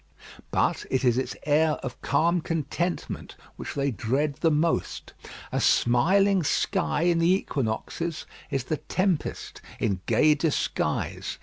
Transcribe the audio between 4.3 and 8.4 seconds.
the most. A smiling sky in the equinoxes